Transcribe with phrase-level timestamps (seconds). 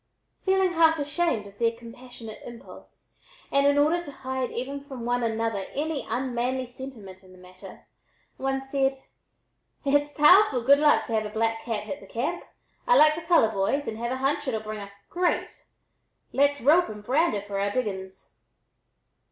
[0.45, 3.17] Feeling half ashamed of their compassionate impulse
[3.51, 7.85] and in order to hide even from one another any unmanly sentiment in the matter,
[8.37, 8.97] one said:
[9.85, 12.43] "H'its powerful good luck to have a black cat hit the camp!
[12.87, 15.65] I like the color, boys, and have a hunch it'll bring us great;
[16.33, 18.33] let's rope and brand her for our diggins."